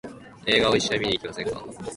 [0.47, 1.63] 映画を一緒に見に行きませんか？